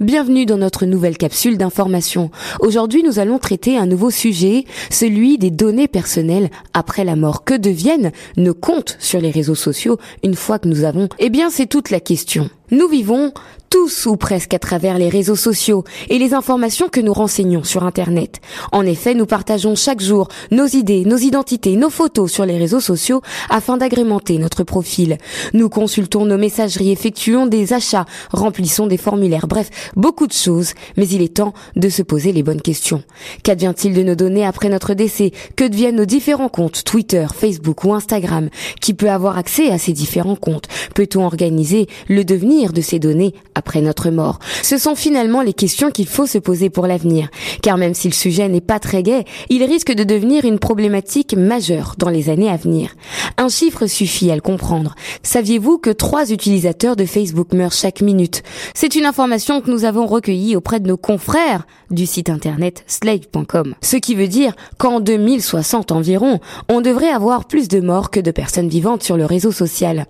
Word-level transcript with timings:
Bienvenue 0.00 0.44
dans 0.44 0.56
notre 0.56 0.86
nouvelle 0.86 1.16
capsule 1.16 1.56
d'information. 1.56 2.32
Aujourd'hui, 2.58 3.04
nous 3.04 3.20
allons 3.20 3.38
traiter 3.38 3.78
un 3.78 3.86
nouveau 3.86 4.10
sujet, 4.10 4.64
celui 4.90 5.38
des 5.38 5.52
données 5.52 5.86
personnelles 5.86 6.50
après 6.72 7.04
la 7.04 7.14
mort. 7.14 7.44
Que 7.44 7.54
deviennent 7.54 8.10
nos 8.36 8.54
comptes 8.54 8.96
sur 8.98 9.20
les 9.20 9.30
réseaux 9.30 9.54
sociaux 9.54 9.98
une 10.24 10.34
fois 10.34 10.58
que 10.58 10.66
nous 10.66 10.82
avons 10.82 11.08
Eh 11.20 11.30
bien, 11.30 11.48
c'est 11.48 11.66
toute 11.66 11.90
la 11.90 12.00
question. 12.00 12.50
Nous 12.70 12.88
vivons 12.88 13.32
tous 13.68 14.06
ou 14.06 14.16
presque 14.16 14.54
à 14.54 14.60
travers 14.60 14.98
les 14.98 15.08
réseaux 15.08 15.34
sociaux 15.34 15.82
et 16.08 16.18
les 16.18 16.32
informations 16.32 16.88
que 16.88 17.00
nous 17.00 17.12
renseignons 17.12 17.64
sur 17.64 17.82
Internet. 17.82 18.40
En 18.70 18.86
effet, 18.86 19.14
nous 19.14 19.26
partageons 19.26 19.74
chaque 19.74 20.00
jour 20.00 20.28
nos 20.52 20.66
idées, 20.66 21.04
nos 21.04 21.16
identités, 21.16 21.74
nos 21.74 21.90
photos 21.90 22.30
sur 22.30 22.46
les 22.46 22.56
réseaux 22.56 22.78
sociaux 22.78 23.20
afin 23.50 23.76
d'agrémenter 23.76 24.38
notre 24.38 24.62
profil. 24.62 25.18
Nous 25.54 25.68
consultons 25.68 26.24
nos 26.24 26.38
messageries, 26.38 26.92
effectuons 26.92 27.46
des 27.46 27.72
achats, 27.72 28.06
remplissons 28.30 28.86
des 28.86 28.96
formulaires, 28.96 29.48
bref, 29.48 29.90
beaucoup 29.96 30.28
de 30.28 30.32
choses, 30.32 30.72
mais 30.96 31.08
il 31.08 31.20
est 31.20 31.34
temps 31.34 31.52
de 31.74 31.88
se 31.88 32.02
poser 32.02 32.32
les 32.32 32.44
bonnes 32.44 32.62
questions. 32.62 33.02
Qu'advient-il 33.42 33.92
de 33.92 34.04
nos 34.04 34.14
données 34.14 34.46
après 34.46 34.68
notre 34.68 34.94
décès? 34.94 35.32
Que 35.56 35.64
deviennent 35.64 35.96
nos 35.96 36.04
différents 36.04 36.48
comptes, 36.48 36.84
Twitter, 36.84 37.26
Facebook 37.34 37.82
ou 37.82 37.92
Instagram? 37.92 38.50
Qui 38.80 38.94
peut 38.94 39.10
avoir 39.10 39.36
accès 39.36 39.70
à 39.70 39.78
ces 39.78 39.92
différents 39.92 40.36
comptes? 40.36 40.68
Peut-on 40.94 41.26
organiser 41.26 41.88
le 42.08 42.24
devenir 42.24 42.53
de 42.54 42.80
ces 42.80 42.98
données 42.98 43.34
après 43.54 43.80
notre 43.80 44.10
mort. 44.10 44.38
Ce 44.62 44.78
sont 44.78 44.94
finalement 44.94 45.42
les 45.42 45.52
questions 45.52 45.90
qu'il 45.90 46.06
faut 46.06 46.26
se 46.26 46.38
poser 46.38 46.70
pour 46.70 46.86
l'avenir, 46.86 47.28
car 47.64 47.78
même 47.78 47.94
si 47.94 48.08
le 48.08 48.12
sujet 48.12 48.46
n'est 48.46 48.60
pas 48.60 48.78
très 48.78 49.02
gai, 49.02 49.24
il 49.48 49.64
risque 49.64 49.90
de 49.90 50.04
devenir 50.04 50.44
une 50.44 50.58
problématique 50.58 51.34
majeure 51.34 51.94
dans 51.96 52.10
les 52.10 52.28
années 52.28 52.50
à 52.50 52.58
venir. 52.58 52.94
Un 53.38 53.48
chiffre 53.48 53.86
suffit 53.86 54.30
à 54.30 54.34
le 54.34 54.42
comprendre. 54.42 54.94
Saviez-vous 55.22 55.78
que 55.78 55.88
trois 55.88 56.30
utilisateurs 56.30 56.94
de 56.94 57.06
Facebook 57.06 57.54
meurent 57.54 57.72
chaque 57.72 58.02
minute? 58.02 58.42
C'est 58.74 58.96
une 58.96 59.06
information 59.06 59.62
que 59.62 59.70
nous 59.70 59.86
avons 59.86 60.04
recueillie 60.04 60.56
auprès 60.56 60.78
de 60.78 60.88
nos 60.88 60.98
confrères 60.98 61.66
du 61.90 62.04
site 62.04 62.28
internet 62.28 62.84
slave.com. 62.86 63.74
Ce 63.80 63.96
qui 63.96 64.14
veut 64.14 64.28
dire 64.28 64.52
qu'en 64.76 65.00
2060 65.00 65.90
environ, 65.90 66.40
on 66.68 66.82
devrait 66.82 67.08
avoir 67.08 67.46
plus 67.46 67.68
de 67.68 67.80
morts 67.80 68.10
que 68.10 68.20
de 68.20 68.30
personnes 68.30 68.68
vivantes 68.68 69.02
sur 69.02 69.16
le 69.16 69.24
réseau 69.24 69.52
social. 69.52 70.06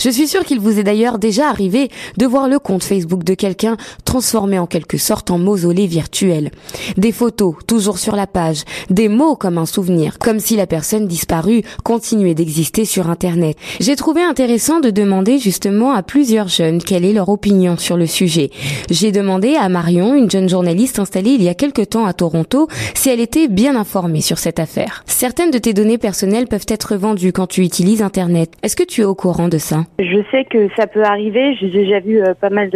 Je 0.00 0.10
suis 0.10 0.28
sûr 0.28 0.44
qu'il 0.44 0.60
vous 0.60 0.78
est 0.78 0.82
d'ailleurs 0.82 1.18
déjà 1.18 1.48
arrivé 1.48 1.90
de 2.18 2.26
voir 2.26 2.48
le 2.48 2.58
compte 2.58 2.82
Facebook 2.82 3.24
de 3.24 3.34
quelqu'un 3.34 3.76
transformé 4.04 4.58
en 4.58 4.66
quelque 4.66 4.98
sorte 4.98 5.30
en 5.30 5.38
mausolée 5.38 5.86
virtuel. 5.86 6.50
Des 6.96 7.12
photos, 7.12 7.54
toujours 7.66 7.98
sur 7.98 8.16
la 8.16 8.26
page, 8.26 8.64
des 8.88 9.08
mots 9.08 9.36
comme 9.36 9.58
un 9.58 9.66
souvenir, 9.66 10.18
comme 10.18 10.38
si 10.38 10.56
la 10.56 10.66
personne 10.66 11.06
disparue 11.06 11.62
continuait 11.84 12.34
d'exister 12.34 12.84
sur 12.84 13.08
Internet. 13.08 13.56
J'ai 13.80 13.96
trouvé 13.96 14.22
intéressant 14.22 14.80
de 14.80 14.90
demander 14.90 15.38
justement 15.38 15.92
à 15.92 16.02
plusieurs 16.02 16.48
jeunes 16.48 16.80
quelle 16.82 17.04
est 17.04 17.12
leur 17.12 17.28
opinion 17.28 17.76
sur 17.76 17.96
le 17.96 18.06
sujet. 18.06 18.50
J'ai 18.90 19.12
demandé 19.12 19.56
à 19.56 19.68
Marion, 19.68 20.14
une 20.14 20.30
jeune 20.30 20.48
journaliste 20.48 20.98
installée 20.98 21.30
il 21.30 21.42
y 21.42 21.48
a 21.48 21.54
quelque 21.54 21.82
temps 21.82 22.06
à 22.06 22.12
Toronto, 22.12 22.68
si 22.94 23.10
elle 23.10 23.20
était 23.20 23.48
bien 23.48 23.76
informée 23.76 24.20
sur 24.20 24.38
cette 24.38 24.58
affaire. 24.58 25.02
Certaines 25.06 25.50
de 25.50 25.58
tes 25.58 25.72
données 25.72 25.98
personnelles 25.98 26.46
peuvent 26.46 26.66
être 26.68 26.96
vendues 26.96 27.32
quand 27.32 27.46
tu 27.46 27.62
utilises 27.62 28.02
Internet. 28.02 28.50
Est-ce 28.62 28.76
que 28.76 28.82
tu 28.82 29.02
es 29.02 29.04
au 29.04 29.14
courant 29.14 29.48
de 29.48 29.58
ça? 29.58 29.84
Je 29.98 30.22
sais 30.30 30.44
que 30.44 30.68
ça 30.76 30.86
peut 30.86 31.04
arriver. 31.04 31.54
J'ai 31.60 31.70
déjà 31.70 32.00
vu 32.00 32.22
euh, 32.22 32.34
pas 32.34 32.50
mal 32.50 32.70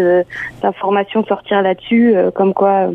d'informations 0.63 1.25
sortir 1.25 1.63
là-dessus, 1.63 2.15
euh, 2.15 2.31
comme 2.31 2.55
quoi 2.55 2.89
euh, 2.89 2.93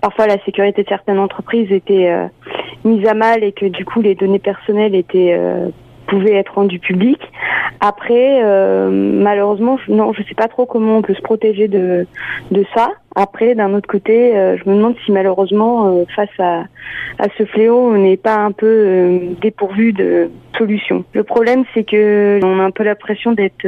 parfois 0.00 0.26
la 0.26 0.38
sécurité 0.44 0.59
de 0.60 0.84
certaines 0.88 1.18
entreprises 1.18 1.70
était 1.72 2.12
mise 2.84 3.06
à 3.06 3.14
mal 3.14 3.42
et 3.44 3.52
que 3.52 3.66
du 3.66 3.84
coup 3.84 4.00
les 4.00 4.14
données 4.14 4.38
personnelles 4.38 4.94
étaient 4.94 5.38
pouvaient 6.06 6.34
être 6.34 6.54
rendues 6.54 6.78
publiques. 6.78 7.30
Après, 7.80 8.42
malheureusement, 8.90 9.78
non, 9.88 10.12
je 10.12 10.22
sais 10.24 10.34
pas 10.34 10.48
trop 10.48 10.66
comment 10.66 10.98
on 10.98 11.02
peut 11.02 11.14
se 11.14 11.22
protéger 11.22 11.68
de 11.68 12.06
ça. 12.74 12.88
Après, 13.20 13.54
d'un 13.54 13.74
autre 13.74 13.86
côté, 13.86 14.34
euh, 14.34 14.56
je 14.56 14.70
me 14.70 14.76
demande 14.76 14.94
si 15.04 15.12
malheureusement, 15.12 15.88
euh, 15.88 16.04
face 16.16 16.30
à, 16.38 16.60
à 17.18 17.26
ce 17.36 17.44
fléau, 17.44 17.76
on 17.76 17.98
n'est 17.98 18.16
pas 18.16 18.36
un 18.36 18.50
peu 18.50 18.66
euh, 18.66 19.18
dépourvu 19.42 19.92
de 19.92 20.30
solutions. 20.56 21.04
Le 21.12 21.22
problème, 21.22 21.64
c'est 21.74 21.84
que 21.84 22.40
on 22.42 22.58
a 22.60 22.62
un 22.62 22.70
peu 22.70 22.82
l'impression 22.82 23.32
d'être 23.32 23.66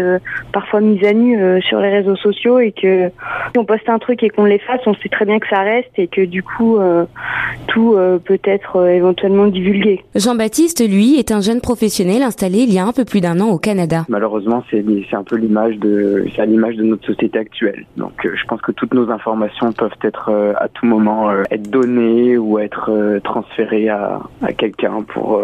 parfois 0.53 0.81
mis 0.81 1.05
à 1.07 1.13
nu 1.13 1.39
sur 1.63 1.81
les 1.81 1.89
réseaux 1.91 2.17
sociaux 2.17 2.59
et 2.59 2.73
que 2.73 3.09
si 3.09 3.59
on 3.59 3.65
poste 3.65 3.89
un 3.89 3.99
truc 3.99 4.23
et 4.23 4.29
qu'on 4.29 4.45
l'efface, 4.45 4.81
on 4.87 4.95
sait 4.95 5.09
très 5.09 5.25
bien 5.25 5.39
que 5.39 5.49
ça 5.49 5.61
reste 5.61 5.91
et 5.97 6.07
que 6.07 6.23
du 6.23 6.43
coup, 6.43 6.79
tout 7.69 7.97
peut 8.25 8.41
être 8.45 8.89
éventuellement 8.89 9.47
divulgué. 9.47 10.05
Jean-Baptiste, 10.17 10.87
lui, 10.87 11.19
est 11.19 11.31
un 11.31 11.41
jeune 11.41 11.63
professionnel 11.63 12.23
installé 12.23 12.59
il 12.59 12.75
y 12.75 12.79
a 12.79 12.85
un 12.85 12.93
peu 12.93 13.07
plus 13.07 13.23
d'un 13.23 13.41
an 13.41 13.49
au 13.49 13.59
Canada. 13.59 14.05
Malheureusement, 14.11 14.63
c'est 14.71 14.85
un 15.13 15.23
peu 15.23 15.37
l'image 15.37 15.79
de, 15.79 16.27
c'est 16.37 16.45
l'image 16.45 16.77
de 16.77 16.83
notre 16.83 17.07
société 17.07 17.39
actuelle. 17.39 17.87
Donc, 17.97 18.13
je 18.23 18.45
pense 18.49 18.61
que 18.61 18.73
toutes 18.73 18.93
nos 18.93 19.09
informations 19.09 19.42
informations 19.43 19.73
peuvent 19.73 19.91
être 20.03 20.31
euh, 20.31 20.53
à 20.57 20.69
tout 20.69 20.87
moment 20.87 21.31
euh, 21.31 21.43
être 21.51 21.71
données 21.71 22.37
ou 22.39 22.59
être 22.59 22.91
euh, 22.91 23.21
transférées 23.21 23.89
à, 23.89 24.21
à 24.43 24.53
quelqu'un 24.53 25.03
pour 25.03 25.41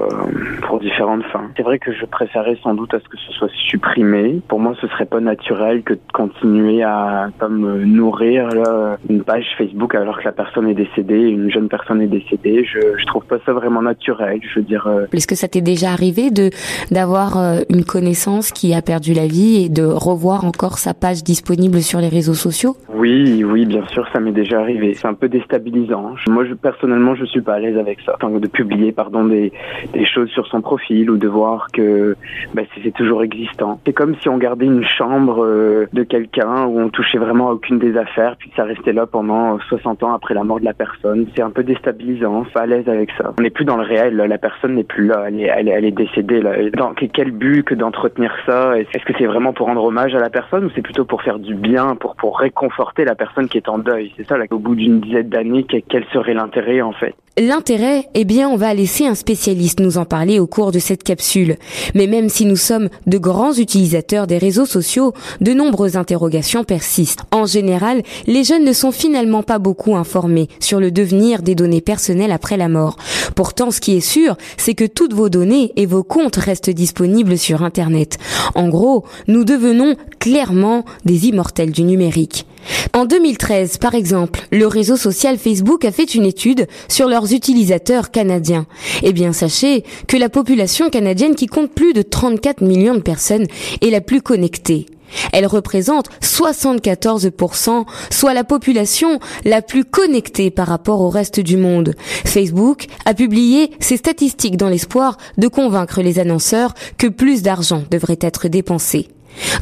pour 0.62 0.80
différentes 0.80 1.24
fins. 1.24 1.48
C'est 1.56 1.62
vrai 1.62 1.78
que 1.78 1.92
je 1.92 2.04
préférerais 2.04 2.58
sans 2.62 2.74
doute 2.74 2.94
à 2.94 3.00
ce 3.00 3.08
que 3.08 3.16
ce 3.16 3.32
soit 3.32 3.50
supprimé. 3.70 4.40
Pour 4.48 4.60
moi, 4.60 4.74
ce 4.80 4.86
serait 4.88 5.06
pas 5.06 5.20
naturel 5.20 5.82
que 5.82 5.94
de 5.94 6.00
continuer 6.12 6.82
à 6.82 7.28
comme 7.38 7.82
nourrir 7.84 8.48
là, 8.48 8.96
une 9.08 9.22
page 9.22 9.46
Facebook 9.56 9.94
alors 9.94 10.18
que 10.18 10.24
la 10.24 10.32
personne 10.32 10.68
est 10.68 10.74
décédée, 10.74 11.20
une 11.20 11.50
jeune 11.50 11.68
personne 11.68 12.00
est 12.02 12.06
décédée. 12.06 12.64
Je 12.64 12.78
je 12.98 13.06
trouve 13.06 13.24
pas 13.24 13.38
ça 13.44 13.52
vraiment 13.52 13.82
naturel. 13.82 14.40
Je 14.42 14.60
veux 14.60 14.64
dire. 14.64 14.88
Est-ce 15.12 15.26
que 15.26 15.34
ça 15.34 15.48
t'est 15.48 15.60
déjà 15.60 15.90
arrivé 15.90 16.30
de 16.30 16.50
d'avoir 16.90 17.38
une 17.68 17.84
connaissance 17.84 18.52
qui 18.52 18.74
a 18.74 18.82
perdu 18.82 19.14
la 19.14 19.26
vie 19.26 19.64
et 19.64 19.68
de 19.68 19.84
revoir 19.84 20.44
encore 20.44 20.78
sa 20.78 20.94
page 20.94 21.24
disponible 21.24 21.80
sur 21.80 22.00
les 22.00 22.08
réseaux 22.08 22.34
sociaux? 22.34 22.76
Oui, 22.94 23.44
oui, 23.44 23.64
bien 23.64 23.77
bien 23.78 23.86
sûr, 23.88 24.08
ça 24.12 24.18
m'est 24.18 24.32
déjà 24.32 24.60
arrivé. 24.60 24.94
C'est 24.94 25.06
un 25.06 25.14
peu 25.14 25.28
déstabilisant. 25.28 26.14
Moi, 26.28 26.44
je, 26.46 26.54
personnellement, 26.54 27.14
je 27.14 27.24
suis 27.26 27.40
pas 27.40 27.54
à 27.54 27.58
l'aise 27.60 27.78
avec 27.78 28.00
ça. 28.00 28.16
Enfin, 28.20 28.30
de 28.30 28.46
publier, 28.48 28.90
pardon, 28.90 29.24
des, 29.24 29.52
des 29.92 30.04
choses 30.04 30.28
sur 30.30 30.46
son 30.48 30.60
profil 30.62 31.10
ou 31.10 31.16
de 31.16 31.28
voir 31.28 31.68
que 31.72 32.16
bah, 32.54 32.62
c'est 32.82 32.92
toujours 32.92 33.22
existant. 33.22 33.80
C'est 33.86 33.92
comme 33.92 34.16
si 34.16 34.28
on 34.28 34.36
gardait 34.36 34.66
une 34.66 34.84
chambre 34.84 35.44
euh, 35.44 35.86
de 35.92 36.02
quelqu'un 36.02 36.64
où 36.66 36.80
on 36.80 36.88
touchait 36.88 37.18
vraiment 37.18 37.50
à 37.50 37.52
aucune 37.52 37.78
des 37.78 37.96
affaires, 37.96 38.36
puis 38.36 38.50
ça 38.56 38.64
restait 38.64 38.92
là 38.92 39.06
pendant 39.06 39.58
60 39.68 40.02
ans 40.02 40.12
après 40.12 40.34
la 40.34 40.42
mort 40.42 40.58
de 40.58 40.64
la 40.64 40.74
personne. 40.74 41.26
C'est 41.36 41.42
un 41.42 41.50
peu 41.50 41.62
déstabilisant. 41.62 42.46
Pas 42.52 42.62
à 42.62 42.66
l'aise 42.66 42.88
avec 42.88 43.10
ça. 43.16 43.32
On 43.38 43.42
n'est 43.42 43.50
plus 43.50 43.64
dans 43.64 43.76
le 43.76 43.84
réel. 43.84 44.16
La 44.16 44.38
personne 44.38 44.74
n'est 44.74 44.84
plus 44.84 45.06
là. 45.06 45.24
Elle 45.28 45.40
est, 45.40 45.50
elle 45.54 45.68
elle 45.68 45.84
est 45.84 45.92
décédée. 45.92 46.40
Là. 46.40 46.54
Dans 46.76 46.94
quel 46.94 47.30
but 47.30 47.62
que 47.62 47.74
d'entretenir 47.74 48.34
ça? 48.44 48.76
Est-ce 48.76 49.04
que 49.04 49.12
c'est 49.16 49.26
vraiment 49.26 49.52
pour 49.52 49.68
rendre 49.68 49.84
hommage 49.84 50.14
à 50.16 50.18
la 50.18 50.30
personne 50.30 50.64
ou 50.64 50.70
c'est 50.74 50.82
plutôt 50.82 51.04
pour 51.04 51.22
faire 51.22 51.38
du 51.38 51.54
bien, 51.54 51.94
pour 51.94 52.16
pour 52.16 52.38
réconforter 52.40 53.04
la 53.04 53.14
personne 53.14 53.48
qui 53.48 53.58
est 53.58 53.67
deuil. 53.76 54.12
C'est 54.16 54.26
ça, 54.26 54.36
au 54.50 54.58
bout 54.58 54.74
d'une 54.74 55.00
dizaine 55.00 55.28
d'années, 55.28 55.66
quel 55.66 56.06
serait 56.14 56.32
l'intérêt 56.32 56.80
en 56.80 56.92
fait? 56.92 57.14
L'intérêt, 57.40 58.08
eh 58.14 58.24
bien, 58.24 58.48
on 58.48 58.56
va 58.56 58.74
laisser 58.74 59.06
un 59.06 59.14
spécialiste 59.14 59.78
nous 59.78 59.96
en 59.96 60.04
parler 60.04 60.40
au 60.40 60.48
cours 60.48 60.72
de 60.72 60.80
cette 60.80 61.04
capsule. 61.04 61.54
Mais 61.94 62.08
même 62.08 62.28
si 62.28 62.46
nous 62.46 62.56
sommes 62.56 62.88
de 63.06 63.16
grands 63.16 63.52
utilisateurs 63.52 64.26
des 64.26 64.38
réseaux 64.38 64.66
sociaux, 64.66 65.12
de 65.40 65.52
nombreuses 65.52 65.96
interrogations 65.96 66.64
persistent. 66.64 67.22
En 67.30 67.46
général, 67.46 68.02
les 68.26 68.42
jeunes 68.42 68.64
ne 68.64 68.72
sont 68.72 68.90
finalement 68.90 69.44
pas 69.44 69.60
beaucoup 69.60 69.94
informés 69.94 70.48
sur 70.58 70.80
le 70.80 70.90
devenir 70.90 71.42
des 71.42 71.54
données 71.54 71.80
personnelles 71.80 72.32
après 72.32 72.56
la 72.56 72.68
mort. 72.68 72.96
Pourtant, 73.36 73.70
ce 73.70 73.80
qui 73.80 73.96
est 73.96 74.00
sûr, 74.00 74.36
c'est 74.56 74.74
que 74.74 74.86
toutes 74.86 75.14
vos 75.14 75.28
données 75.28 75.72
et 75.76 75.86
vos 75.86 76.02
comptes 76.02 76.36
restent 76.36 76.70
disponibles 76.70 77.38
sur 77.38 77.62
Internet. 77.62 78.18
En 78.56 78.68
gros, 78.68 79.04
nous 79.28 79.44
devenons 79.44 79.94
clairement 80.18 80.84
des 81.04 81.28
immortels 81.28 81.70
du 81.70 81.84
numérique. 81.84 82.46
En 82.92 83.04
2013, 83.04 83.78
par 83.78 83.94
exemple, 83.94 84.40
le 84.50 84.66
réseau 84.66 84.96
social 84.96 85.38
Facebook 85.38 85.84
a 85.84 85.92
fait 85.92 86.14
une 86.14 86.24
étude 86.24 86.66
sur 86.88 87.08
leurs 87.08 87.32
utilisateurs 87.32 88.10
canadiens. 88.10 88.66
Eh 89.02 89.12
bien, 89.12 89.32
sachez 89.32 89.84
que 90.06 90.16
la 90.16 90.28
population 90.28 90.90
canadienne 90.90 91.34
qui 91.34 91.46
compte 91.46 91.70
plus 91.70 91.92
de 91.92 92.02
34 92.02 92.62
millions 92.62 92.94
de 92.94 93.00
personnes 93.00 93.46
est 93.80 93.90
la 93.90 94.00
plus 94.00 94.22
connectée. 94.22 94.86
Elle 95.32 95.46
représente 95.46 96.08
74%, 96.22 97.84
soit 98.10 98.34
la 98.34 98.44
population 98.44 99.20
la 99.44 99.62
plus 99.62 99.84
connectée 99.84 100.50
par 100.50 100.68
rapport 100.68 101.00
au 101.00 101.08
reste 101.08 101.40
du 101.40 101.56
monde. 101.56 101.94
Facebook 102.24 102.86
a 103.04 103.14
publié 103.14 103.70
ces 103.80 103.96
statistiques 103.96 104.56
dans 104.56 104.68
l'espoir 104.68 105.16
de 105.36 105.48
convaincre 105.48 106.02
les 106.02 106.18
annonceurs 106.18 106.74
que 106.98 107.06
plus 107.06 107.42
d'argent 107.42 107.84
devrait 107.90 108.18
être 108.20 108.48
dépensé. 108.48 109.08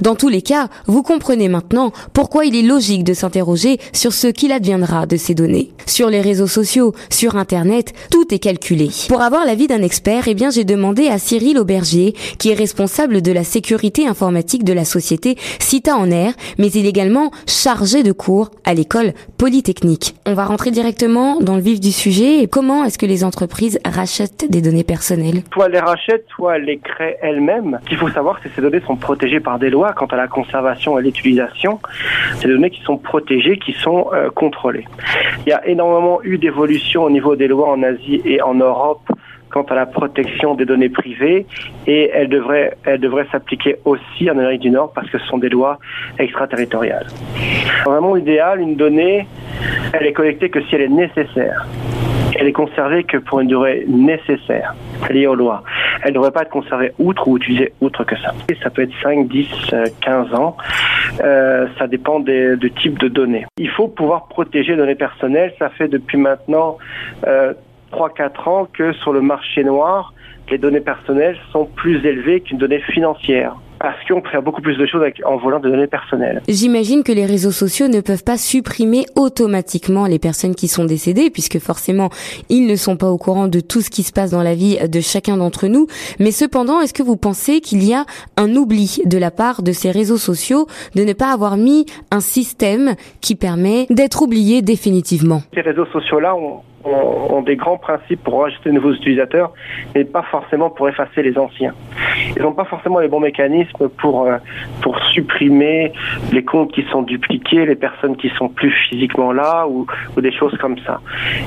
Dans 0.00 0.14
tous 0.14 0.28
les 0.28 0.42
cas, 0.42 0.68
vous 0.86 1.02
comprenez 1.02 1.48
maintenant 1.48 1.92
pourquoi 2.12 2.44
il 2.44 2.56
est 2.56 2.62
logique 2.62 3.04
de 3.04 3.14
s'interroger 3.14 3.78
sur 3.92 4.12
ce 4.12 4.28
qu'il 4.28 4.52
adviendra 4.52 5.06
de 5.06 5.16
ces 5.16 5.34
données. 5.34 5.70
Sur 5.86 6.10
les 6.10 6.20
réseaux 6.20 6.46
sociaux, 6.46 6.92
sur 7.10 7.36
Internet, 7.36 7.92
tout 8.10 8.32
est 8.34 8.38
calculé. 8.38 8.90
Pour 9.08 9.22
avoir 9.22 9.44
l'avis 9.44 9.66
d'un 9.66 9.82
expert, 9.82 10.24
eh 10.26 10.34
bien, 10.34 10.50
j'ai 10.50 10.64
demandé 10.64 11.08
à 11.08 11.18
Cyril 11.18 11.58
Aubergier, 11.58 12.14
qui 12.38 12.50
est 12.50 12.54
responsable 12.54 13.22
de 13.22 13.32
la 13.32 13.44
sécurité 13.44 14.06
informatique 14.06 14.64
de 14.64 14.72
la 14.72 14.84
société 14.84 15.36
Cita 15.60 15.96
en 15.96 16.10
Air, 16.10 16.32
mais 16.58 16.68
il 16.68 16.86
est 16.86 16.88
également 16.88 17.30
chargé 17.46 18.02
de 18.02 18.12
cours 18.12 18.50
à 18.64 18.74
l'école 18.74 19.12
polytechnique. 19.38 20.14
On 20.26 20.34
va 20.34 20.44
rentrer 20.44 20.70
directement 20.70 21.40
dans 21.40 21.56
le 21.56 21.62
vif 21.62 21.80
du 21.80 21.92
sujet. 21.92 22.48
Comment 22.50 22.84
est-ce 22.84 22.98
que 22.98 23.06
les 23.06 23.24
entreprises 23.24 23.78
rachètent 23.84 24.46
des 24.50 24.60
données 24.60 24.84
personnelles? 24.84 25.42
Soit 25.52 25.66
elles 25.66 25.72
les 25.72 25.78
rachètent, 25.78 26.26
soit 26.34 26.56
elles 26.56 26.64
les 26.64 26.78
créent 26.78 27.16
elles-mêmes. 27.22 27.78
Ce 27.84 27.88
qu'il 27.88 27.98
faut 27.98 28.10
savoir, 28.10 28.38
c'est 28.42 28.48
que 28.48 28.56
ces 28.56 28.62
données 28.62 28.82
sont 28.86 28.96
protégées 28.96 29.40
par 29.40 29.58
des 29.58 29.65
des 29.66 29.70
lois 29.70 29.92
quant 29.94 30.06
à 30.06 30.16
la 30.16 30.28
conservation 30.28 30.96
et 30.96 31.02
l'utilisation. 31.02 31.80
C'est 32.36 32.46
des 32.46 32.54
données 32.54 32.70
qui 32.70 32.82
sont 32.82 32.98
protégées, 32.98 33.58
qui 33.58 33.72
sont 33.72 34.10
euh, 34.12 34.30
contrôlées. 34.30 34.86
Il 35.44 35.50
y 35.50 35.52
a 35.52 35.66
énormément 35.66 36.20
eu 36.22 36.38
d'évolutions 36.38 37.02
au 37.02 37.10
niveau 37.10 37.34
des 37.34 37.48
lois 37.48 37.68
en 37.70 37.82
Asie 37.82 38.22
et 38.24 38.40
en 38.42 38.54
Europe 38.54 39.10
quant 39.50 39.62
à 39.62 39.74
la 39.74 39.86
protection 39.86 40.54
des 40.54 40.66
données 40.66 40.88
privées 40.88 41.46
et 41.86 42.10
elle 42.12 42.28
devrait, 42.28 42.76
elle 42.84 43.00
devrait 43.00 43.26
s'appliquer 43.32 43.76
aussi 43.84 44.30
en 44.30 44.38
Amérique 44.38 44.60
du 44.60 44.70
Nord 44.70 44.92
parce 44.92 45.08
que 45.10 45.18
ce 45.18 45.26
sont 45.26 45.38
des 45.38 45.48
lois 45.48 45.78
extraterritoriales. 46.18 47.06
Dans 47.84 47.92
un 47.92 48.00
monde 48.00 48.18
idéal, 48.20 48.60
une 48.60 48.76
donnée, 48.76 49.26
elle 49.92 50.06
est 50.06 50.12
collectée 50.12 50.48
que 50.50 50.62
si 50.62 50.74
elle 50.74 50.82
est 50.82 50.88
nécessaire. 50.88 51.66
Elle 52.38 52.48
est 52.48 52.52
conservée 52.52 53.04
que 53.04 53.16
pour 53.16 53.40
une 53.40 53.48
durée 53.48 53.84
nécessaire, 53.88 54.74
liée 55.10 55.26
aux 55.26 55.34
lois. 55.34 55.62
Elle 56.02 56.10
ne 56.10 56.14
devrait 56.16 56.30
pas 56.30 56.42
être 56.42 56.50
conservée 56.50 56.92
outre 56.98 57.26
ou 57.28 57.36
utilisée 57.36 57.72
outre 57.80 58.04
que 58.04 58.16
ça. 58.16 58.34
Et 58.48 58.56
ça 58.62 58.70
peut 58.70 58.82
être 58.82 58.92
5, 59.02 59.28
10, 59.28 59.48
15 60.00 60.34
ans. 60.34 60.56
Euh, 61.22 61.66
ça 61.78 61.86
dépend 61.86 62.20
des, 62.20 62.56
du 62.56 62.70
type 62.70 62.98
de 62.98 63.08
données. 63.08 63.46
Il 63.58 63.70
faut 63.70 63.88
pouvoir 63.88 64.28
protéger 64.28 64.72
les 64.72 64.78
données 64.78 64.94
personnelles. 64.94 65.52
Ça 65.58 65.70
fait 65.70 65.88
depuis 65.88 66.18
maintenant 66.18 66.78
euh, 67.26 67.54
3-4 67.92 68.48
ans 68.48 68.68
que 68.72 68.92
sur 68.92 69.12
le 69.12 69.20
marché 69.20 69.64
noir, 69.64 70.12
les 70.50 70.58
données 70.58 70.80
personnelles 70.80 71.36
sont 71.50 71.66
plus 71.66 72.04
élevées 72.04 72.40
qu'une 72.40 72.58
donnée 72.58 72.80
financière 72.80 73.56
parce 73.78 73.96
qu'on 74.08 74.20
peut 74.20 74.30
faire 74.30 74.42
beaucoup 74.42 74.62
plus 74.62 74.76
de 74.76 74.86
choses 74.86 75.02
avec, 75.02 75.20
en 75.24 75.36
volant 75.36 75.60
de 75.60 75.68
données 75.68 75.86
personnelles. 75.86 76.42
J'imagine 76.48 77.02
que 77.02 77.12
les 77.12 77.26
réseaux 77.26 77.50
sociaux 77.50 77.88
ne 77.88 78.00
peuvent 78.00 78.24
pas 78.24 78.38
supprimer 78.38 79.04
automatiquement 79.14 80.06
les 80.06 80.18
personnes 80.18 80.54
qui 80.54 80.68
sont 80.68 80.84
décédées, 80.84 81.30
puisque 81.30 81.58
forcément, 81.58 82.10
ils 82.48 82.66
ne 82.66 82.76
sont 82.76 82.96
pas 82.96 83.10
au 83.10 83.18
courant 83.18 83.48
de 83.48 83.60
tout 83.60 83.80
ce 83.80 83.90
qui 83.90 84.02
se 84.02 84.12
passe 84.12 84.30
dans 84.30 84.42
la 84.42 84.54
vie 84.54 84.78
de 84.88 85.00
chacun 85.00 85.36
d'entre 85.36 85.66
nous. 85.66 85.86
Mais 86.18 86.30
cependant, 86.30 86.80
est-ce 86.80 86.94
que 86.94 87.02
vous 87.02 87.16
pensez 87.16 87.60
qu'il 87.60 87.84
y 87.84 87.94
a 87.94 88.04
un 88.36 88.54
oubli 88.54 89.00
de 89.04 89.18
la 89.18 89.30
part 89.30 89.62
de 89.62 89.72
ces 89.72 89.90
réseaux 89.90 90.16
sociaux 90.16 90.66
de 90.94 91.04
ne 91.04 91.12
pas 91.12 91.32
avoir 91.32 91.56
mis 91.56 91.86
un 92.10 92.20
système 92.20 92.94
qui 93.20 93.34
permet 93.34 93.86
d'être 93.90 94.22
oublié 94.22 94.62
définitivement? 94.62 95.42
Ces 95.54 95.60
réseaux 95.60 95.86
sociaux-là 95.86 96.34
ont 96.34 96.60
ont, 96.86 97.42
des 97.42 97.56
grands 97.56 97.78
principes 97.78 98.22
pour 98.22 98.42
rajouter 98.42 98.70
de 98.70 98.74
nouveaux 98.74 98.92
utilisateurs, 98.92 99.52
mais 99.94 100.04
pas 100.04 100.22
forcément 100.22 100.70
pour 100.70 100.88
effacer 100.88 101.22
les 101.22 101.36
anciens. 101.38 101.74
Ils 102.36 102.42
n'ont 102.42 102.52
pas 102.52 102.64
forcément 102.64 102.98
les 102.98 103.08
bons 103.08 103.20
mécanismes 103.20 103.88
pour 103.88 104.26
euh, 104.26 104.36
pour 104.82 104.98
supprimer 105.12 105.92
les 106.32 106.44
comptes 106.44 106.72
qui 106.72 106.84
sont 106.90 107.02
dupliqués, 107.02 107.66
les 107.66 107.76
personnes 107.76 108.16
qui 108.16 108.30
sont 108.38 108.48
plus 108.48 108.72
physiquement 108.88 109.32
là 109.32 109.66
ou, 109.68 109.86
des 110.20 110.32
choses 110.32 110.56
comme 110.58 110.78
ça. 110.86 111.00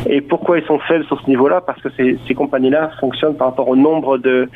Et 0.07 0.21
pourquoi 0.21 0.59
ils 0.59 0.65
sont 0.65 0.80
faibles 0.80 1.06
sur 1.06 1.19
ce 1.21 1.27
niveau-là? 1.27 1.62
Parce 1.62 1.81
que 1.81 1.89
ces, 1.97 2.18
ces 2.27 2.33
compagnies-là 2.33 2.92
fonctionnent 3.00 3.35
par 3.35 3.47
rapport 3.47 3.68
au 3.68 3.75
nombre 3.75 4.18
de 4.18 4.50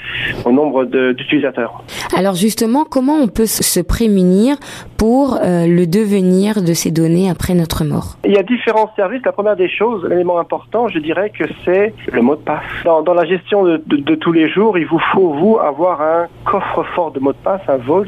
au 0.46 0.52
nombre 0.52 0.86
d'utilisateurs. 0.86 1.84
Alors 2.16 2.36
justement, 2.36 2.86
comment 2.86 3.16
on 3.16 3.28
peut 3.28 3.46
se 3.46 3.80
prémunir 3.80 4.58
pour 5.04 5.36
euh, 5.36 5.68
le 5.68 5.86
devenir 5.86 6.62
de 6.62 6.72
ces 6.72 6.90
données 6.90 7.30
après 7.30 7.56
notre 7.56 7.84
mort 7.84 8.16
Il 8.24 8.32
y 8.32 8.38
a 8.38 8.44
différents 8.44 8.90
services. 8.96 9.22
La 9.26 9.34
première 9.34 9.58
des 9.58 9.68
choses, 9.68 10.06
l'élément 10.10 10.40
important 10.40 10.88
je 10.88 10.98
dirais 11.00 11.30
que 11.30 11.44
c'est 11.66 11.94
le 12.10 12.22
mot 12.22 12.38
de 12.38 12.42
passe. 12.42 12.64
Dans, 12.86 13.14
la 13.14 13.26
gestion 13.26 13.66
de, 13.66 13.84
de, 13.86 14.16
tous 14.16 14.32
les 14.32 14.48
jours, 14.50 14.78
il 14.78 14.86
vous 14.86 15.02
faut, 15.12 15.34
vous, 15.34 15.60
avoir 15.60 16.02
un 16.02 16.28
coffre-fort 16.46 17.12
de 17.12 17.20
mots 17.20 17.34
de 17.34 17.38
passe, 17.44 17.60
un 17.68 17.76
vault, 17.76 18.08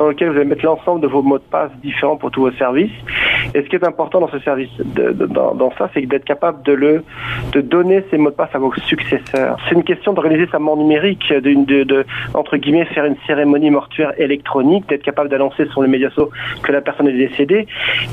dans 0.00 0.08
lequel 0.08 0.30
vous 0.30 0.36
allez 0.38 0.46
mettre 0.46 0.64
l'ensemble 0.64 1.00
de 1.00 1.06
vos 1.06 1.22
mots 1.22 1.38
de 1.38 1.44
passe 1.48 1.70
différents 1.80 2.16
pour 2.16 2.32
tous 2.32 2.40
vos 2.40 2.52
services. 2.52 2.90
Et 3.54 3.62
ce 3.62 3.68
qui 3.68 3.76
est 3.76 3.84
important 3.84 4.20
dans 4.20 4.28
ce 4.28 4.38
service, 4.40 4.70
dans, 4.78 5.72
ça, 5.78 5.90
c'est 5.94 6.06
d'être 6.06 6.24
capable 6.24 6.62
de 6.62 6.72
le, 6.72 7.04
de 7.52 7.60
donner 7.60 8.04
ces 8.10 8.18
mots 8.18 8.30
de 8.30 8.34
passe 8.34 8.54
à 8.54 8.58
vos 8.58 8.72
successeurs. 8.74 9.56
C'est 9.68 9.74
une 9.74 9.84
question 9.84 10.12
d'organiser 10.12 10.48
sa 10.50 10.58
mort 10.58 10.76
numérique, 10.76 11.32
de, 11.32 11.84
de, 11.84 12.04
entre 12.34 12.56
guillemets, 12.56 12.84
faire 12.86 13.04
une 13.04 13.16
cérémonie 13.26 13.70
mortuaire 13.70 14.12
électronique, 14.18 14.88
d'être 14.88 15.02
capable 15.02 15.28
d'annoncer 15.28 15.66
sur 15.66 15.82
les 15.82 15.88
médias 15.88 16.10
sociaux 16.10 16.30
que 16.62 16.72
la 16.72 16.80
personne 16.80 17.08
est 17.08 17.12
décédée. 17.12 17.66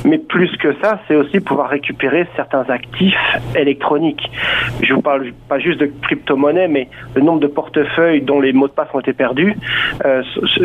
Mais 0.06 0.18
plus 0.18 0.56
que 0.57 0.74
ça, 0.81 1.00
c'est 1.07 1.15
aussi 1.15 1.39
pouvoir 1.39 1.69
récupérer 1.69 2.27
certains 2.36 2.65
actifs 2.69 3.15
électroniques 3.56 4.30
je 4.81 4.94
vous 4.94 5.01
parle 5.01 5.31
pas 5.47 5.59
juste 5.59 5.80
de 5.80 5.91
crypto-monnaie, 6.01 6.68
mais 6.68 6.89
le 7.15 7.21
nombre 7.21 7.39
de 7.39 7.47
portefeuilles 7.47 8.21
dont 8.21 8.39
les 8.39 8.53
mots 8.53 8.68
de 8.68 8.74
passe 8.74 8.88
ont 8.94 9.00
été 9.00 9.13
perdus 9.13 9.56
euh, 10.06 10.24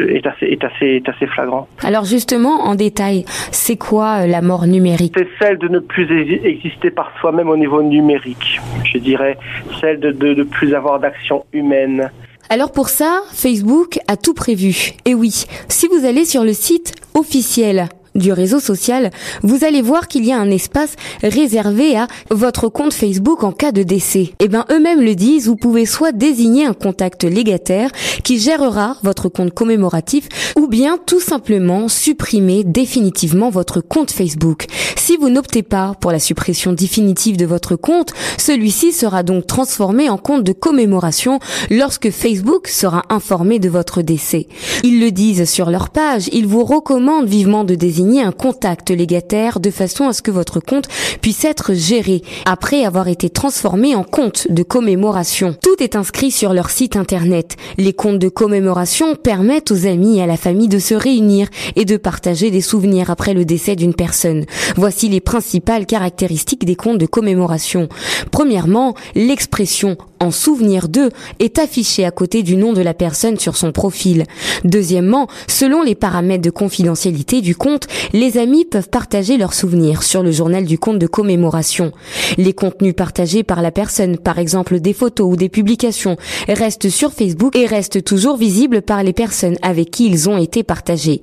est, 0.08 0.26
assez, 0.26 0.46
est, 0.46 0.64
assez, 0.64 0.86
est 0.86 1.08
assez 1.08 1.26
flagrant. 1.26 1.68
Alors 1.82 2.04
justement, 2.04 2.64
en 2.64 2.74
détail, 2.74 3.24
c'est 3.50 3.76
quoi 3.76 4.22
euh, 4.22 4.26
la 4.26 4.42
mort 4.42 4.63
numérique 4.66 5.14
C'est 5.16 5.28
celle 5.38 5.58
de 5.58 5.68
ne 5.68 5.78
plus 5.78 6.10
exister 6.44 6.90
par 6.90 7.12
soi-même 7.20 7.48
au 7.48 7.56
niveau 7.56 7.82
numérique. 7.82 8.60
Je 8.84 8.98
dirais 8.98 9.36
celle 9.80 10.00
de 10.00 10.12
ne 10.12 10.42
plus 10.42 10.74
avoir 10.74 11.00
d'action 11.00 11.44
humaine. 11.52 12.10
Alors 12.50 12.72
pour 12.72 12.88
ça, 12.88 13.22
Facebook 13.32 13.98
a 14.06 14.16
tout 14.16 14.34
prévu. 14.34 14.92
Et 15.06 15.14
oui, 15.14 15.44
si 15.68 15.88
vous 15.88 16.04
allez 16.04 16.24
sur 16.24 16.44
le 16.44 16.52
site 16.52 16.94
officiel 17.14 17.88
du 18.14 18.32
réseau 18.32 18.60
social, 18.60 19.10
vous 19.42 19.64
allez 19.64 19.82
voir 19.82 20.08
qu'il 20.08 20.24
y 20.24 20.32
a 20.32 20.38
un 20.38 20.50
espace 20.50 20.94
réservé 21.22 21.96
à 21.96 22.06
votre 22.30 22.68
compte 22.68 22.94
Facebook 22.94 23.42
en 23.42 23.52
cas 23.52 23.72
de 23.72 23.82
décès. 23.82 24.32
Eh 24.40 24.48
ben, 24.48 24.64
eux-mêmes 24.70 25.00
le 25.00 25.14
disent, 25.14 25.48
vous 25.48 25.56
pouvez 25.56 25.86
soit 25.86 26.12
désigner 26.12 26.64
un 26.64 26.74
contact 26.74 27.24
légataire 27.24 27.90
qui 28.22 28.38
gérera 28.38 28.96
votre 29.02 29.28
compte 29.28 29.52
commémoratif 29.52 30.28
ou 30.56 30.68
bien 30.68 30.98
tout 31.04 31.20
simplement 31.20 31.88
supprimer 31.88 32.62
définitivement 32.64 33.50
votre 33.50 33.80
compte 33.80 34.10
Facebook. 34.10 34.66
Si 34.96 35.16
vous 35.16 35.28
n'optez 35.28 35.62
pas 35.62 35.94
pour 36.00 36.12
la 36.12 36.18
suppression 36.18 36.72
définitive 36.72 37.36
de 37.36 37.46
votre 37.46 37.76
compte, 37.76 38.12
celui-ci 38.38 38.92
sera 38.92 39.22
donc 39.22 39.46
transformé 39.46 40.08
en 40.08 40.18
compte 40.18 40.44
de 40.44 40.52
commémoration 40.52 41.40
lorsque 41.68 42.10
Facebook 42.10 42.68
sera 42.68 43.02
informé 43.10 43.58
de 43.58 43.68
votre 43.68 44.02
décès. 44.02 44.46
Ils 44.82 45.00
le 45.00 45.10
disent 45.10 45.50
sur 45.50 45.68
leur 45.68 45.90
page, 45.90 46.28
ils 46.32 46.46
vous 46.46 46.64
recommandent 46.64 47.28
vivement 47.28 47.64
de 47.64 47.74
désigner 47.74 48.03
un 48.04 48.32
contact 48.32 48.90
légataire 48.90 49.60
de 49.60 49.70
façon 49.70 50.06
à 50.06 50.12
ce 50.12 50.22
que 50.22 50.30
votre 50.30 50.60
compte 50.60 50.88
puisse 51.20 51.44
être 51.44 51.74
géré 51.74 52.22
après 52.44 52.84
avoir 52.84 53.08
été 53.08 53.30
transformé 53.30 53.94
en 53.94 54.04
compte 54.04 54.46
de 54.50 54.62
commémoration. 54.62 55.54
Tout 55.62 55.82
est 55.82 55.96
inscrit 55.96 56.30
sur 56.30 56.52
leur 56.52 56.70
site 56.70 56.96
internet. 56.96 57.56
Les 57.78 57.92
comptes 57.92 58.18
de 58.18 58.28
commémoration 58.28 59.14
permettent 59.14 59.70
aux 59.70 59.86
amis 59.86 60.18
et 60.18 60.22
à 60.22 60.26
la 60.26 60.36
famille 60.36 60.68
de 60.68 60.78
se 60.78 60.94
réunir 60.94 61.48
et 61.76 61.84
de 61.84 61.96
partager 61.96 62.50
des 62.50 62.60
souvenirs 62.60 63.10
après 63.10 63.34
le 63.34 63.44
décès 63.44 63.76
d'une 63.76 63.94
personne. 63.94 64.44
Voici 64.76 65.08
les 65.08 65.20
principales 65.20 65.86
caractéristiques 65.86 66.64
des 66.64 66.76
comptes 66.76 66.98
de 66.98 67.06
commémoration. 67.06 67.88
Premièrement, 68.30 68.94
l'expression 69.14 69.96
en 70.24 70.30
souvenir 70.30 70.88
d'eux 70.88 71.10
est 71.38 71.58
affichée 71.58 72.04
à 72.04 72.10
côté 72.10 72.42
du 72.42 72.56
nom 72.56 72.72
de 72.72 72.80
la 72.80 72.94
personne 72.94 73.38
sur 73.38 73.56
son 73.56 73.72
profil. 73.72 74.24
Deuxièmement, 74.64 75.28
selon 75.46 75.82
les 75.82 75.94
paramètres 75.94 76.42
de 76.42 76.50
confidentialité 76.50 77.40
du 77.40 77.54
compte, 77.54 77.86
les 78.12 78.38
amis 78.38 78.64
peuvent 78.64 78.88
partager 78.88 79.36
leurs 79.36 79.54
souvenirs 79.54 80.02
sur 80.02 80.22
le 80.22 80.32
journal 80.32 80.64
du 80.64 80.78
compte 80.78 80.98
de 80.98 81.06
commémoration. 81.06 81.92
Les 82.38 82.52
contenus 82.52 82.94
partagés 82.94 83.42
par 83.42 83.62
la 83.62 83.70
personne, 83.70 84.18
par 84.18 84.38
exemple 84.38 84.80
des 84.80 84.92
photos 84.92 85.32
ou 85.32 85.36
des 85.36 85.48
publications, 85.48 86.16
restent 86.48 86.88
sur 86.88 87.12
Facebook 87.12 87.54
et 87.56 87.66
restent 87.66 88.02
toujours 88.02 88.36
visibles 88.36 88.82
par 88.82 89.02
les 89.02 89.12
personnes 89.12 89.56
avec 89.62 89.90
qui 89.90 90.06
ils 90.06 90.28
ont 90.28 90.38
été 90.38 90.62
partagés. 90.62 91.20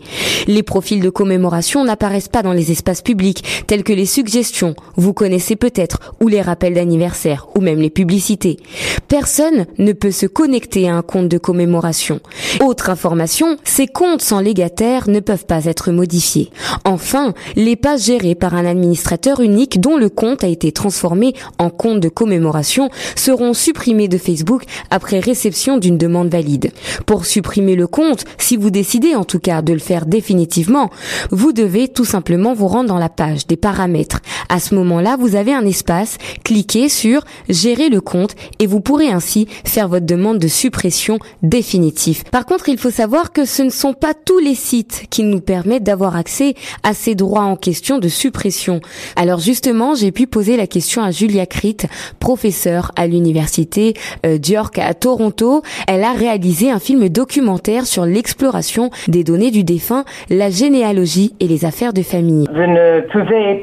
Les 0.47 0.63
profils 0.63 1.01
de 1.01 1.09
commémoration 1.09 1.83
n'apparaissent 1.83 2.27
pas 2.27 2.43
dans 2.43 2.53
les 2.53 2.71
espaces 2.71 3.01
publics 3.01 3.43
tels 3.67 3.83
que 3.83 3.93
les 3.93 4.05
suggestions, 4.05 4.75
vous 4.95 5.13
connaissez 5.13 5.55
peut-être, 5.55 6.13
ou 6.19 6.27
les 6.27 6.41
rappels 6.41 6.73
d'anniversaire, 6.73 7.47
ou 7.55 7.61
même 7.61 7.79
les 7.79 7.89
publicités. 7.89 8.57
Personne 9.07 9.65
ne 9.77 9.91
peut 9.91 10.11
se 10.11 10.25
connecter 10.25 10.87
à 10.89 10.95
un 10.95 11.01
compte 11.01 11.27
de 11.27 11.37
commémoration. 11.37 12.19
Autre 12.61 12.89
information, 12.89 13.57
ces 13.63 13.87
comptes 13.87 14.21
sans 14.21 14.39
légataire 14.39 15.09
ne 15.09 15.19
peuvent 15.19 15.45
pas 15.45 15.65
être 15.65 15.91
modifiés. 15.91 16.49
Enfin, 16.85 17.33
les 17.55 17.75
pages 17.75 18.03
gérées 18.03 18.35
par 18.35 18.55
un 18.55 18.65
administrateur 18.65 19.41
unique 19.41 19.81
dont 19.81 19.97
le 19.97 20.09
compte 20.09 20.43
a 20.43 20.47
été 20.47 20.71
transformé 20.71 21.33
en 21.57 21.69
compte 21.69 21.99
de 21.99 22.09
commémoration 22.09 22.89
seront 23.15 23.53
supprimées 23.53 24.07
de 24.07 24.17
Facebook 24.17 24.63
après 24.89 25.19
réception 25.19 25.77
d'une 25.77 25.97
demande 25.97 26.29
valide. 26.29 26.71
Pour 27.05 27.25
supprimer 27.25 27.75
le 27.75 27.87
compte, 27.87 28.25
si 28.37 28.57
vous 28.57 28.69
décidez 28.69 29.15
en 29.15 29.23
tout 29.23 29.39
cas 29.39 29.61
de 29.61 29.73
le 29.73 29.79
faire 29.79 30.05
définitivement, 30.05 30.89
vous 31.31 31.51
devez 31.51 31.87
tout 31.87 32.05
simplement 32.05 32.53
vous 32.53 32.67
rendre 32.67 32.89
dans 32.89 32.97
la 32.97 33.09
page 33.09 33.47
des 33.47 33.57
paramètres. 33.57 34.21
À 34.49 34.59
ce 34.59 34.75
moment-là, 34.75 35.17
vous 35.19 35.35
avez 35.35 35.53
un 35.53 35.65
espace, 35.65 36.17
cliquez 36.43 36.89
sur 36.89 37.23
gérer 37.49 37.89
le 37.89 38.01
compte 38.01 38.35
et 38.59 38.67
vous 38.67 38.70
pourrez 38.79 39.09
ainsi 39.09 39.47
faire 39.65 39.87
votre 39.89 40.05
demande 40.05 40.37
de 40.37 40.47
suppression 40.47 41.19
définitive. 41.41 42.23
Par 42.31 42.45
contre, 42.45 42.69
il 42.69 42.77
faut 42.77 42.89
savoir 42.89 43.33
que 43.33 43.45
ce 43.45 43.63
ne 43.63 43.69
sont 43.69 43.93
pas 43.93 44.13
tous 44.13 44.39
les 44.39 44.55
sites 44.55 45.07
qui 45.09 45.23
nous 45.23 45.41
permettent 45.41 45.83
d'avoir 45.83 46.15
accès 46.15 46.53
à 46.83 46.93
ces 46.93 47.15
droits 47.15 47.43
en 47.43 47.55
question 47.55 47.97
de 47.97 48.07
suppression. 48.07 48.79
Alors 49.15 49.39
justement, 49.39 49.95
j'ai 49.95 50.11
pu 50.11 50.27
poser 50.27 50.55
la 50.55 50.67
question 50.67 51.03
à 51.03 51.11
Julia 51.11 51.45
Critt, 51.45 51.87
professeure 52.19 52.91
à 52.95 53.07
l'université 53.07 53.93
euh, 54.25 54.37
d'York 54.37 54.77
à 54.79 54.93
Toronto. 54.93 55.63
Elle 55.87 56.03
a 56.03 56.13
réalisé 56.13 56.71
un 56.71 56.79
film 56.79 57.09
documentaire 57.09 57.85
sur 57.85 58.05
l'exploration 58.05 58.89
des 59.07 59.23
données 59.23 59.51
du 59.51 59.63
défunt, 59.63 60.05
la 60.29 60.49
généalogie 60.49 61.33
et 61.39 61.47
les 61.47 61.65
affaires 61.65 61.93
de 61.93 62.01
famille. 62.01 62.47
Vous 62.53 62.59
ne 62.61 63.01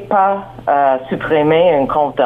pas 0.07 0.45
euh, 0.67 0.97
supprimer 1.09 1.73
un 1.73 1.85
compte. 1.85 2.19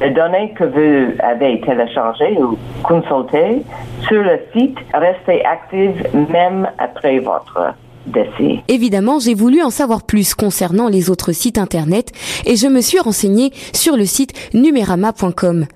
Les 0.00 0.10
données 0.10 0.52
que 0.56 0.64
vous 0.64 1.12
avez 1.20 1.54
téléchargées 1.64 2.36
ou 2.38 2.58
consultées 2.82 3.62
sur 4.02 4.22
le 4.22 4.38
site. 4.52 4.78
Restent 4.92 5.44
actives 5.44 6.06
même 6.30 6.68
après 6.78 7.18
votre 7.18 7.74
Évidemment, 8.68 9.18
j'ai 9.18 9.34
voulu 9.34 9.62
en 9.62 9.70
savoir 9.70 10.02
plus 10.02 10.34
concernant 10.34 10.88
les 10.88 11.10
autres 11.10 11.32
sites 11.32 11.58
internet 11.58 12.12
et 12.44 12.56
je 12.56 12.66
me 12.66 12.80
suis 12.80 12.98
renseignée 12.98 13.52
sur 13.72 13.96
le 13.96 14.04
site 14.04 14.32
numerama.com. 14.52 15.66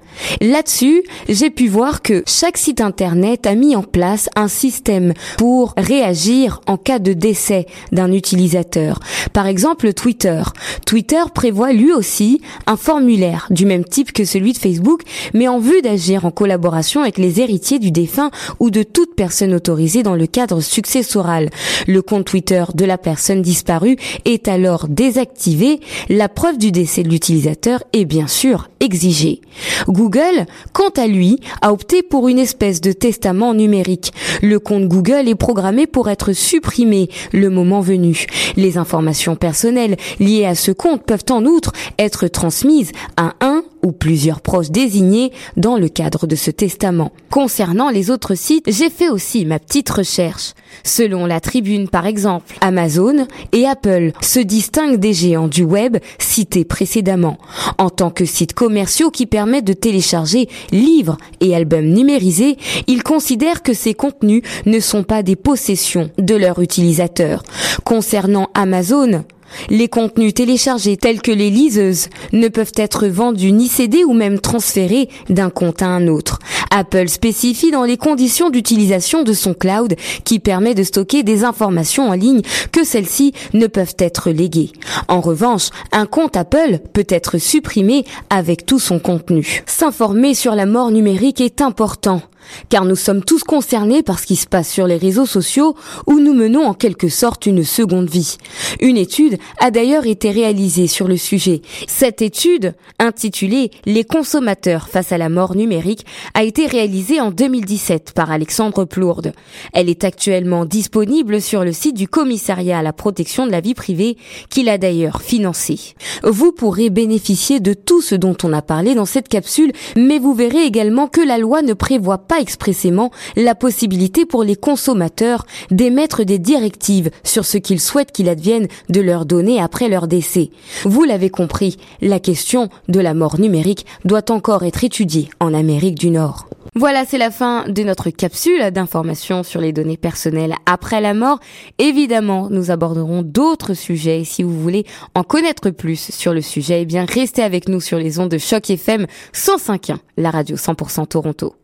Là-dessus, 0.41 1.05
j'ai 1.29 1.51
pu 1.51 1.69
voir 1.69 2.03
que 2.03 2.23
chaque 2.27 2.57
site 2.57 2.81
internet 2.81 3.47
a 3.47 3.55
mis 3.55 3.77
en 3.77 3.83
place 3.83 4.29
un 4.37 4.49
système 4.49 5.15
pour 5.37 5.75
réagir 5.77 6.61
en 6.67 6.77
cas 6.77 6.99
de 6.99 7.13
décès 7.13 7.67
d'un 7.93 8.13
utilisateur. 8.13 9.01
Par 9.33 9.47
exemple, 9.47 9.93
Twitter. 9.93 10.43
Twitter 10.87 11.23
prévoit 11.35 11.73
lui 11.73 11.93
aussi 11.93 12.41
un 12.67 12.77
formulaire 12.77 13.47
du 13.51 13.67
même 13.67 13.85
type 13.85 14.13
que 14.13 14.25
celui 14.25 14.53
de 14.53 14.59
Facebook, 14.59 15.03
mais 15.35 15.49
en 15.49 15.59
vue 15.59 15.83
d'agir 15.83 16.25
en 16.25 16.31
collaboration 16.31 17.03
avec 17.03 17.19
les 17.19 17.41
héritiers 17.41 17.79
du 17.79 17.91
défunt 17.91 18.31
ou 18.61 18.71
de 18.71 18.83
toute 18.83 19.15
personne 19.15 19.55
autorisée 19.55 20.03
dans 20.03 20.17
le 20.17 20.27
cadre 20.27 20.61
successoral. 20.61 21.51
Le 21.87 22.03
Twitter 22.23 22.65
de 22.75 22.85
la 22.85 22.99
personne 22.99 23.43
disparue 23.43 23.97
est 24.25 24.49
alors 24.49 24.89
désactivé. 24.89 25.81
La 26.09 26.29
preuve 26.29 26.59
du 26.59 26.73
décès 26.73 27.03
de 27.03 27.09
l'utilisateur 27.09 27.83
est 27.93 28.05
bien 28.05 28.27
sûr 28.27 28.69
exigée. 28.81 29.41
Google, 29.89 30.47
quant 30.73 30.91
à 30.97 31.07
lui, 31.07 31.41
a 31.63 31.73
opté 31.73 32.03
pour 32.03 32.29
une 32.29 32.39
espèce 32.39 32.81
de 32.81 32.93
testament 32.93 33.55
numérique. 33.55 34.13
Le 34.43 34.59
compte 34.59 34.89
Google 34.89 35.29
est 35.29 35.35
programmé 35.35 35.87
pour 35.87 36.09
être 36.09 36.33
supprimé 36.33 37.09
le 37.33 37.51
moment 37.51 37.81
venu. 37.81 38.27
Les 38.57 38.79
informations 38.79 39.37
personnelles 39.37 39.97
liées 40.21 40.45
à 40.45 40.55
ce 40.55 40.71
compte 40.71 41.05
peuvent 41.05 41.25
en 41.31 41.45
outre 41.45 41.73
être 41.99 42.29
transmises 42.29 42.93
à 43.17 43.35
un 43.41 43.63
ou 43.85 43.93
plusieurs 43.93 44.41
proches 44.41 44.71
désignés 44.71 45.33
dans 45.57 45.77
le 45.77 45.89
cadre 45.89 46.27
de 46.27 46.37
ce 46.37 46.51
testament. 46.51 47.13
Concernant 47.31 47.91
les 47.91 48.11
autres 48.11 48.35
sites, 48.35 48.65
j'ai 48.71 48.91
fait 48.91 49.09
aussi 49.09 49.45
ma 49.45 49.59
petite 49.59 49.91
recherche. 49.91 50.55
Selon 50.85 51.27
la 51.27 51.41
tribune 51.41 51.89
par 51.89 52.07
exemple, 52.07 52.57
Amazon 52.61 53.27
et 53.53 53.67
Apple 53.67 54.13
se 54.21 54.41
distinguent 54.41 54.99
des 54.99 55.13
géants 55.13 55.49
du 55.49 55.65
web 55.65 55.99
cités 56.19 56.65
précédemment 56.65 57.39
en 57.79 57.91
tant 57.91 58.11
que 58.11 58.25
sites 58.25 58.55
commerciaux 58.55 59.11
qui 59.11 59.27
permettent 59.27 59.65
de 59.65 59.73
télécharger 59.73 60.49
livres 60.73 61.17
et 61.41 61.55
albums 61.55 61.87
numérisés, 61.87 62.57
ils 62.87 63.03
considèrent 63.03 63.63
que 63.63 63.73
ces 63.73 63.95
contenus 63.95 64.43
ne 64.67 64.81
sont 64.81 65.03
pas 65.03 65.23
des 65.23 65.37
possessions 65.37 66.11
de 66.19 66.35
leurs 66.35 66.61
utilisateurs. 66.61 67.43
Concernant 67.85 68.49
Amazon, 68.55 69.25
les 69.71 69.89
contenus 69.89 70.35
téléchargés 70.35 70.97
tels 70.97 71.21
que 71.21 71.33
les 71.33 71.51
liseuses 71.51 72.09
ne 72.33 72.49
peuvent 72.49 72.73
être 72.77 73.07
vendus 73.07 73.53
ni 73.53 73.69
cédés 73.69 74.05
ou 74.05 74.13
même 74.13 74.41
transférés 74.41 75.09
d'un 75.29 75.51
compte 75.51 75.83
à 75.83 75.87
un 75.87 76.09
autre. 76.09 76.39
Apple 76.71 77.09
spécifie 77.09 77.71
dans 77.71 77.85
les 77.85 77.97
conditions 77.97 78.51
d'utilisation 78.51 79.23
de 79.23 79.33
son 79.33 79.55
cloud 79.55 79.95
qui 80.25 80.39
permet 80.39 80.75
de 80.75 80.83
stocker 80.83 81.23
des 81.23 81.45
informations 81.45 82.09
en 82.09 82.15
ligne 82.15 82.43
que 82.73 82.85
celles-ci 82.85 83.33
ne 83.55 83.67
peuvent 83.67 83.97
être 83.99 84.31
léguées. 84.31 84.73
En 85.09 85.21
revanche, 85.21 85.71
un 85.93 86.07
compte 86.07 86.37
Apple 86.37 86.81
peut 86.93 87.07
être 87.09 87.39
supprimé 87.39 88.05
avec 88.31 88.67
tout 88.67 88.79
son 88.79 88.99
contenu. 88.99 89.63
S'informer 89.67 90.35
sur 90.35 90.55
la 90.55 90.67
mort 90.67 90.91
numérique 90.91 91.41
est 91.41 91.61
important 91.61 92.23
car 92.69 92.85
nous 92.85 92.97
sommes 92.97 93.25
tous 93.25 93.43
concernés 93.45 94.03
par 94.03 94.19
ce 94.19 94.27
qui 94.27 94.37
se 94.37 94.47
passe 94.47 94.71
sur 94.71 94.87
les 94.87 94.97
réseaux 94.97 95.27
sociaux 95.27 95.75
où 96.07 96.21
nous 96.21 96.35
menons 96.35 96.67
en 96.67 96.75
quelque 96.75 97.09
sorte 97.09 97.47
une 97.47 97.65
seconde 97.65 98.09
vie. 98.09 98.37
Une 98.81 98.97
étude 98.97 99.39
a 99.59 99.71
d'ailleurs 99.71 100.07
été 100.07 100.31
réalisée 100.31 100.87
sur 100.87 101.09
le 101.09 101.17
sujet. 101.17 101.63
Cette 101.87 102.23
étude, 102.23 102.75
intitulée 102.99 103.71
Les 103.85 104.05
consommateurs 104.05 104.89
face 104.89 105.13
à 105.13 105.19
la 105.19 105.29
mort 105.29 105.55
numérique, 105.55 106.07
a 106.35 106.45
été 106.45 106.67
réalisée 106.67 107.21
en 107.21 107.31
2017 107.31 108.13
par 108.15 108.31
Alexandre 108.31 108.85
Plourde. 108.85 109.33
Elle 109.73 109.89
est 109.89 110.05
actuellement 110.05 110.65
disponible 110.65 111.41
sur 111.41 111.65
le 111.65 111.73
site 111.73 111.97
du 111.97 112.09
commissariat 112.09 112.79
à 112.79 112.83
la 112.83 112.93
protection 112.93 113.47
de 113.47 113.53
la 113.53 113.61
vie 113.61 113.75
privée 113.75 114.17
qu'il 114.51 114.69
a 114.69 114.79
d'ailleurs 114.79 115.23
financé. 115.23 115.95
Vous 116.23 116.53
pourrez 116.53 116.91
bénéficier 116.91 117.61
de 117.61 117.75
tout 117.75 118.01
ce 118.01 118.15
dont 118.15 118.37
on 118.43 118.53
a 118.53 118.63
parlé 118.63 118.95
dans 118.95 119.05
cette 119.05 119.29
capsule, 119.29 119.73
mais 119.97 120.19
vous 120.19 120.35
verrez 120.35 120.65
également 120.65 121.09
que 121.09 121.21
la 121.21 121.39
loi 121.39 121.63
ne 121.63 121.73
prévoit 121.73 122.19
pas 122.39 122.43
expressément 122.43 123.11
la 123.37 123.55
possibilité 123.55 124.25
pour 124.25 124.45
les 124.45 124.55
consommateurs 124.55 125.45
d'émettre 125.71 126.25
des 126.25 126.39
directives 126.39 127.11
sur 127.25 127.45
ce 127.45 127.59
qu'ils 127.59 127.81
souhaitent 127.81 128.13
qu'il 128.13 128.29
advienne 128.29 128.69
de 128.89 129.01
leurs 129.01 129.27
données 129.27 129.61
après 129.61 129.89
leur 129.89 130.07
décès. 130.07 130.51
Vous 130.85 131.03
l'avez 131.03 131.31
compris, 131.31 131.79
la 132.01 132.21
question 132.21 132.69
de 132.89 133.01
la 133.01 133.15
mort 133.15 133.41
numérique 133.41 133.87
doit 134.05 134.31
encore 134.31 134.65
être 134.65 134.85
étudiée 134.85 135.29
en 135.41 135.53
Amérique 135.53 135.99
du 135.99 136.11
Nord. 136.11 136.49
Voilà, 136.75 137.05
c'est 137.05 137.19
la 137.19 137.33
fin 137.33 137.69
de 137.69 137.83
notre 137.83 138.11
capsule 138.11 138.71
d'informations 138.71 139.43
sur 139.43 139.61
les 139.61 139.73
données 139.73 139.97
personnelles 139.97 140.55
après 140.67 141.01
la 141.01 141.15
mort. 141.15 141.41
Évidemment, 141.79 142.49
nous 142.51 142.71
aborderons 142.71 143.23
d'autres 143.23 143.75
sujets. 143.75 144.23
Si 144.25 144.45
vous 144.45 144.61
voulez 144.61 144.85
en 145.15 145.25
connaître 145.25 145.71
plus 145.71 146.13
sur 146.13 146.33
le 146.33 146.43
sujet, 146.43 146.83
eh 146.83 146.87
bien, 146.87 147.05
restez 147.05 147.43
avec 147.43 147.69
nous 147.69 147.81
sur 147.81 147.99
les 147.99 148.21
ondes 148.21 148.31
de 148.31 148.39
Choc 148.39 148.71
FM 148.71 149.07
105.1, 149.33 149.97
la 150.19 150.31
radio 150.31 150.57
100% 150.57 151.09
Toronto. 151.09 151.55